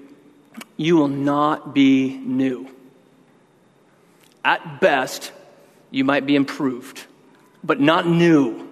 [0.78, 2.68] you will not be new.
[4.44, 5.32] At best,
[5.92, 7.06] you might be improved,
[7.64, 8.68] but not new,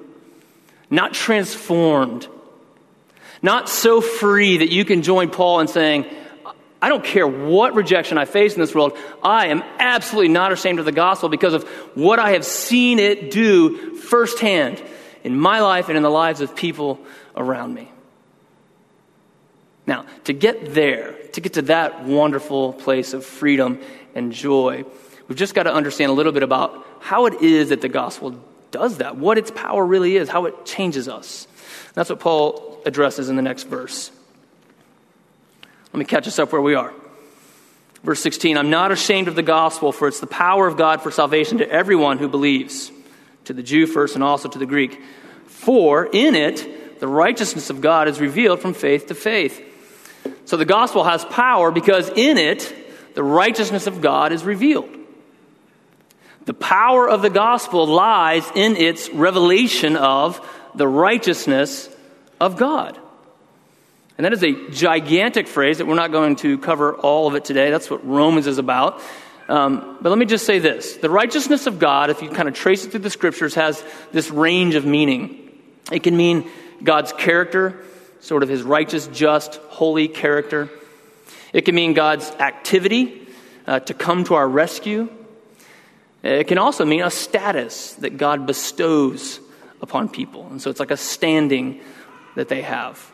[0.89, 2.27] not transformed,
[3.41, 6.05] not so free that you can join Paul in saying,
[6.81, 8.97] I don't care what rejection I face in this world.
[9.21, 13.31] I am absolutely not ashamed of the gospel because of what I have seen it
[13.31, 14.81] do firsthand
[15.23, 16.99] in my life and in the lives of people
[17.35, 17.91] around me.
[19.85, 23.81] Now, to get there, to get to that wonderful place of freedom
[24.15, 24.85] and joy,
[25.27, 28.39] we've just got to understand a little bit about how it is that the gospel
[28.71, 31.47] does that, what its power really is, how it changes us.
[31.93, 34.11] that's what Paul addresses in the next verse.
[35.93, 36.93] Let me catch us up where we are.
[38.03, 41.11] Verse 16 I'm not ashamed of the gospel, for it's the power of God for
[41.11, 42.91] salvation to everyone who believes,
[43.45, 45.01] to the Jew first and also to the Greek.
[45.47, 49.65] For in it, the righteousness of God is revealed from faith to faith.
[50.45, 52.75] So the gospel has power because in it,
[53.15, 54.89] the righteousness of God is revealed.
[56.45, 60.39] The power of the gospel lies in its revelation of
[60.73, 61.89] the righteousness
[62.39, 62.97] of God.
[64.19, 67.45] And that is a gigantic phrase that we're not going to cover all of it
[67.45, 67.71] today.
[67.71, 69.01] That's what Romans is about.
[69.47, 72.53] Um, but let me just say this the righteousness of God, if you kind of
[72.53, 75.57] trace it through the scriptures, has this range of meaning.
[75.89, 76.49] It can mean
[76.83, 77.85] God's character,
[78.19, 80.69] sort of his righteous, just, holy character.
[81.53, 83.25] It can mean God's activity
[83.67, 85.07] uh, to come to our rescue.
[86.23, 89.39] It can also mean a status that God bestows
[89.81, 90.45] upon people.
[90.47, 91.79] And so it's like a standing
[92.35, 93.13] that they have.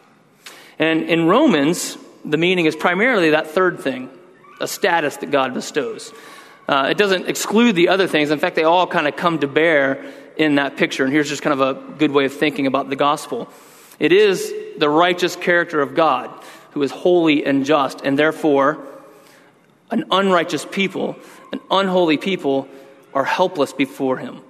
[0.80, 4.10] And in Romans, the meaning is primarily that third thing
[4.62, 6.14] a status that God bestows.
[6.68, 8.32] Uh, it doesn't exclude the other things.
[8.32, 10.04] In fact, they all kind of come to bear
[10.38, 11.04] in that picture.
[11.04, 13.50] And here's just kind of a good way of thinking about the gospel
[14.00, 16.30] it is the righteous character of God
[16.72, 18.78] who is holy and just, and therefore,
[19.90, 21.16] an unrighteous people,
[21.54, 22.68] an unholy people,
[23.14, 24.42] are helpless before him.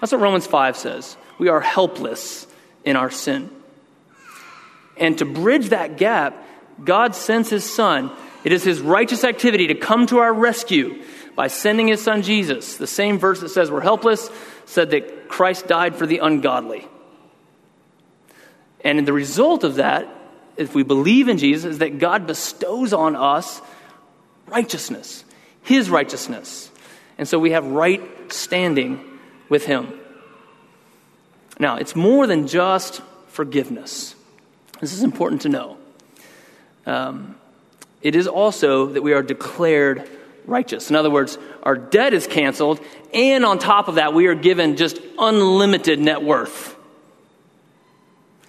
[0.00, 1.16] That's what Romans 5 says.
[1.38, 2.46] We are helpless
[2.84, 3.50] in our sin.
[4.96, 6.36] And to bridge that gap,
[6.84, 8.10] God sends his son.
[8.44, 11.02] It is his righteous activity to come to our rescue
[11.34, 12.76] by sending his son Jesus.
[12.76, 14.30] The same verse that says we're helpless
[14.66, 16.86] said that Christ died for the ungodly.
[18.84, 20.08] And the result of that,
[20.56, 23.62] if we believe in Jesus, is that God bestows on us
[24.46, 25.24] righteousness,
[25.62, 26.70] his righteousness.
[27.16, 28.02] And so we have right
[28.32, 29.02] standing
[29.48, 29.98] with him.
[31.58, 34.16] Now, it's more than just forgiveness.
[34.82, 35.76] This is important to know.
[36.86, 37.36] Um,
[38.02, 40.08] it is also that we are declared
[40.44, 40.90] righteous.
[40.90, 42.80] In other words, our debt is canceled,
[43.14, 46.74] and on top of that, we are given just unlimited net worth.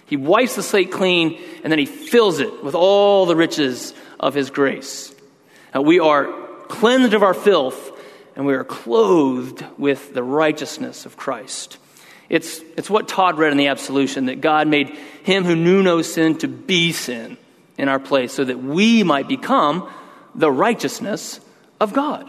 [0.06, 4.34] He wipes the slate clean, and then he fills it with all the riches of
[4.34, 5.14] his grace.
[5.72, 6.24] Now, we are
[6.66, 7.92] cleansed of our filth,
[8.34, 11.78] and we are clothed with the righteousness of Christ.
[12.34, 14.88] It's, it's what Todd read in the Absolution that God made
[15.22, 17.36] him who knew no sin to be sin
[17.78, 19.88] in our place so that we might become
[20.34, 21.38] the righteousness
[21.80, 22.28] of God.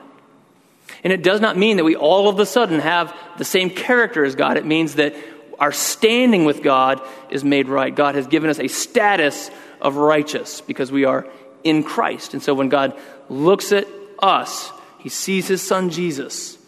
[1.04, 4.24] And it does not mean that we all of a sudden have the same character
[4.24, 4.58] as God.
[4.58, 5.16] It means that
[5.60, 7.94] our standing with God is made right.
[7.94, 9.50] God has given us a status
[9.82, 11.28] of righteous because we are
[11.64, 12.36] in Christ.
[12.36, 12.96] And so when God
[13.28, 13.88] looks at
[14.20, 16.60] us, he sees his son Jesus,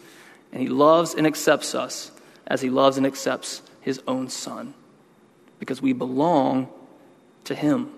[0.52, 2.10] and he loves and accepts us
[2.48, 4.74] as he loves and accepts his own son
[5.60, 6.68] because we belong
[7.44, 7.92] to him.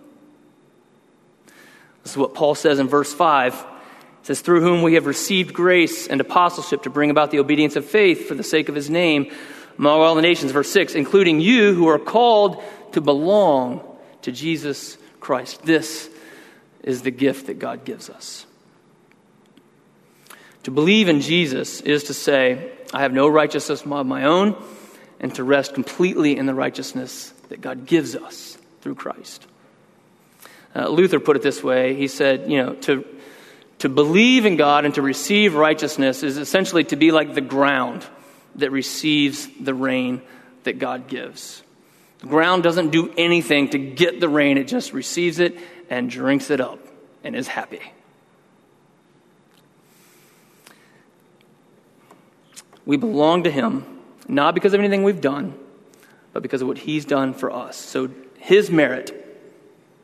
[2.02, 3.54] This is what Paul says in verse 5.
[3.54, 7.76] It says, Through whom we have received grace and apostleship to bring about the obedience
[7.76, 9.32] of faith for the sake of his name
[9.78, 10.52] among all the nations.
[10.52, 13.80] Verse 6 including you who are called to belong
[14.22, 15.62] to Jesus Christ.
[15.62, 16.10] This
[16.82, 18.46] is the gift that God gives us.
[20.64, 24.56] To believe in Jesus is to say, I have no righteousness of my own,
[25.20, 29.46] and to rest completely in the righteousness that God gives us through Christ.
[30.74, 33.04] Uh, Luther put it this way he said, you know, to,
[33.80, 38.06] to believe in God and to receive righteousness is essentially to be like the ground
[38.56, 40.22] that receives the rain
[40.64, 41.62] that God gives.
[42.20, 46.50] The ground doesn't do anything to get the rain, it just receives it and drinks
[46.50, 46.78] it up
[47.24, 47.80] and is happy.
[52.86, 53.84] We belong to Him,
[54.28, 55.54] not because of anything we've done,
[56.32, 57.76] but because of what He's done for us.
[57.76, 59.14] So His merit,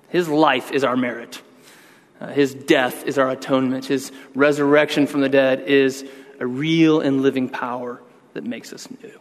[0.08, 1.40] His life is our merit.
[2.20, 3.84] Uh, his death is our atonement.
[3.84, 6.08] His resurrection from the dead is
[6.40, 8.00] a real and living power
[8.34, 9.12] that makes us new.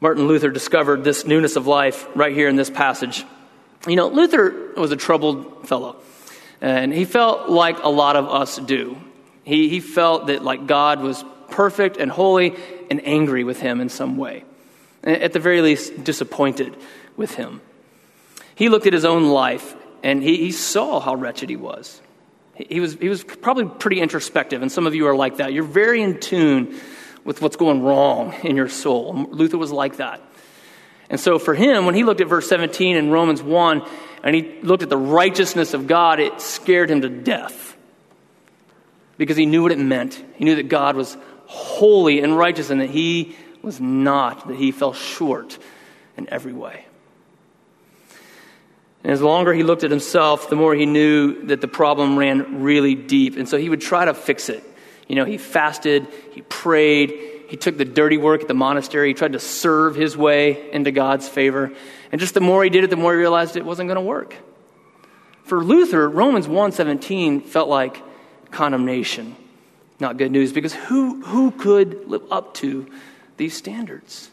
[0.00, 3.24] Martin Luther discovered this newness of life right here in this passage.
[3.86, 5.96] You know, Luther was a troubled fellow,
[6.60, 8.96] and he felt like a lot of us do.
[9.46, 12.56] He, he felt that like God was perfect and holy
[12.90, 14.44] and angry with him in some way.
[15.04, 16.76] At the very least, disappointed
[17.16, 17.60] with him.
[18.56, 22.02] He looked at his own life and he, he saw how wretched he was.
[22.54, 22.94] He, he was.
[22.94, 25.52] he was probably pretty introspective, and some of you are like that.
[25.52, 26.78] You're very in tune
[27.24, 29.28] with what's going wrong in your soul.
[29.30, 30.20] Luther was like that.
[31.08, 33.82] And so for him, when he looked at verse 17 in Romans 1
[34.24, 37.75] and he looked at the righteousness of God, it scared him to death
[39.18, 40.22] because he knew what it meant.
[40.34, 44.72] He knew that God was holy and righteous and that he was not, that he
[44.72, 45.58] fell short
[46.16, 46.86] in every way.
[49.02, 52.62] And as longer he looked at himself, the more he knew that the problem ran
[52.62, 53.36] really deep.
[53.36, 54.64] And so he would try to fix it.
[55.06, 57.14] You know, he fasted, he prayed,
[57.48, 60.90] he took the dirty work at the monastery, he tried to serve his way into
[60.90, 61.72] God's favor.
[62.10, 64.00] And just the more he did it, the more he realized it wasn't going to
[64.00, 64.34] work.
[65.44, 68.02] For Luther, Romans 1:17 felt like
[68.50, 69.36] condemnation,
[70.00, 72.90] not good news, because who, who could live up to
[73.36, 74.30] these standards?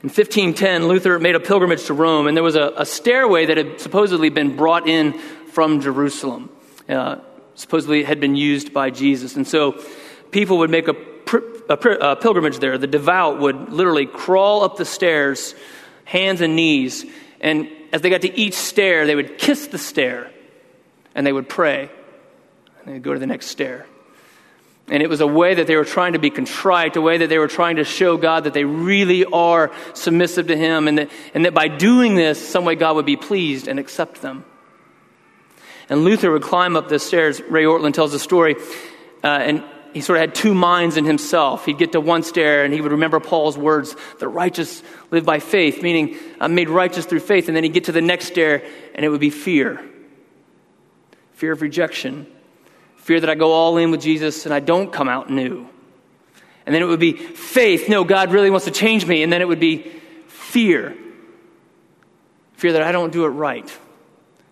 [0.00, 3.56] In 1510, Luther made a pilgrimage to Rome, and there was a, a stairway that
[3.56, 5.18] had supposedly been brought in
[5.52, 6.50] from Jerusalem.
[6.88, 7.16] Uh,
[7.56, 9.34] supposedly, it had been used by Jesus.
[9.34, 9.82] And so
[10.30, 10.94] people would make a,
[11.68, 12.78] a, a pilgrimage there.
[12.78, 15.56] The devout would literally crawl up the stairs,
[16.04, 17.04] hands and knees,
[17.40, 20.30] and as they got to each stair, they would kiss the stair
[21.14, 21.90] and they would pray.
[22.88, 23.86] And go to the next stair.
[24.90, 27.28] And it was a way that they were trying to be contrite, a way that
[27.28, 31.10] they were trying to show God that they really are submissive to Him, and that,
[31.34, 34.46] and that by doing this, some way God would be pleased and accept them.
[35.90, 37.42] And Luther would climb up the stairs.
[37.42, 38.56] Ray Ortlund tells the story,
[39.22, 41.66] uh, and he sort of had two minds in himself.
[41.66, 45.40] He'd get to one stair and he would remember Paul's words, the righteous live by
[45.40, 47.48] faith, meaning I'm made righteous through faith.
[47.48, 48.62] And then he'd get to the next stair
[48.94, 49.82] and it would be fear
[51.38, 52.26] fear of rejection,
[53.08, 55.66] fear that I go all in with Jesus and I don't come out new.
[56.66, 59.22] And then it would be faith, no, God really wants to change me.
[59.22, 59.90] And then it would be
[60.26, 60.94] fear,
[62.52, 63.68] fear that I don't do it right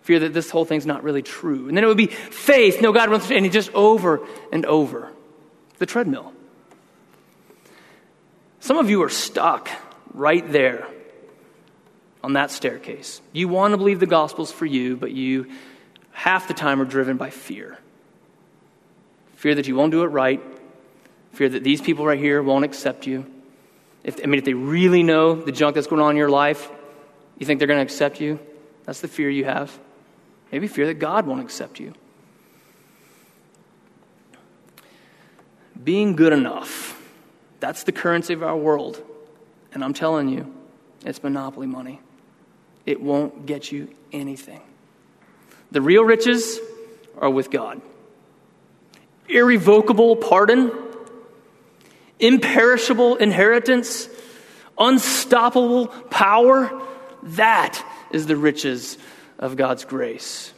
[0.07, 1.67] fear that this whole thing's not really true.
[1.67, 2.79] And then it would be faith.
[2.79, 5.11] No, God wants to, and he just over and over
[5.79, 6.31] the treadmill.
[8.61, 9.69] Some of you are stuck
[10.13, 10.87] right there
[12.23, 13.19] on that staircase.
[13.33, 15.51] You want to believe the gospel's for you, but you
[16.13, 17.77] half the time are driven by fear.
[19.37, 20.41] Fear that you won't do it right,
[21.31, 23.25] fear that these people right here won't accept you.
[24.03, 26.69] If, I mean, if they really know the junk that's going on in your life,
[27.37, 28.39] you think they're going to accept you?
[28.83, 29.79] That's the fear you have.
[30.51, 31.93] Maybe fear that God won't accept you.
[35.87, 37.01] being good enough.
[37.61, 39.01] That's the currency of our world.
[39.73, 40.53] And I'm telling you,
[41.05, 42.01] it's monopoly money.
[42.85, 44.61] It won't get you anything.
[45.71, 46.59] The real riches
[47.17, 47.81] are with God.
[49.29, 50.71] Irrevocable pardon,
[52.19, 54.09] imperishable inheritance,
[54.77, 56.81] unstoppable power.
[57.23, 58.97] That is the riches
[59.39, 60.53] of God's grace.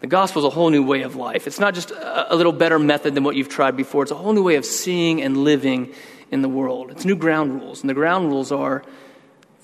[0.00, 1.46] The gospel is a whole new way of life.
[1.46, 4.32] It's not just a little better method than what you've tried before, it's a whole
[4.32, 5.94] new way of seeing and living
[6.32, 6.90] in the world.
[6.90, 7.82] It's new ground rules.
[7.82, 8.82] And the ground rules are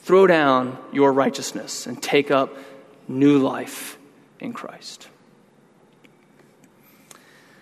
[0.02, 2.56] throw down your righteousness and take up
[3.08, 3.98] new life
[4.38, 5.08] in Christ.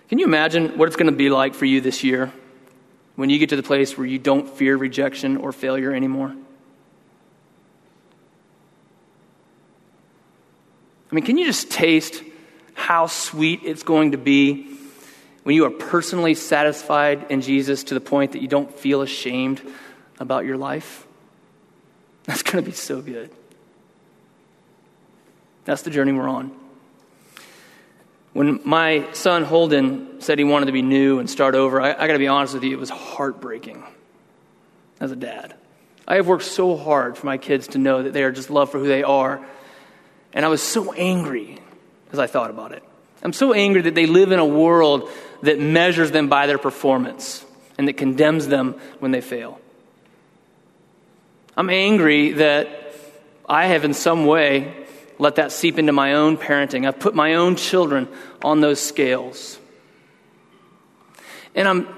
[0.08, 2.32] Can you imagine what it's going to be like for you this year
[3.16, 6.34] when you get to the place where you don't fear rejection or failure anymore?
[11.10, 12.22] I mean, can you just taste
[12.74, 14.76] how sweet it's going to be
[15.46, 19.62] when you are personally satisfied in Jesus to the point that you don't feel ashamed
[20.18, 21.06] about your life.
[22.24, 23.30] That's going to be so good.
[25.64, 26.50] That's the journey we're on.
[28.36, 32.06] When my son Holden said he wanted to be new and start over, I, I
[32.06, 33.82] got to be honest with you, it was heartbreaking
[35.00, 35.54] as a dad.
[36.06, 38.72] I have worked so hard for my kids to know that they are just loved
[38.72, 39.42] for who they are.
[40.34, 41.60] And I was so angry
[42.12, 42.84] as I thought about it.
[43.22, 45.08] I'm so angry that they live in a world
[45.40, 47.42] that measures them by their performance
[47.78, 49.58] and that condemns them when they fail.
[51.56, 52.68] I'm angry that
[53.48, 54.85] I have, in some way,
[55.18, 56.86] let that seep into my own parenting.
[56.86, 58.08] I've put my own children
[58.42, 59.58] on those scales.
[61.54, 61.88] And I'm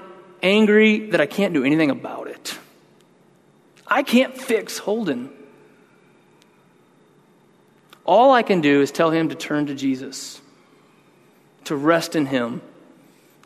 [0.41, 2.57] angry that I can't do anything about it.
[3.85, 5.31] I can't fix Holden.
[8.05, 10.41] All I can do is tell him to turn to Jesus,
[11.65, 12.61] to rest in him,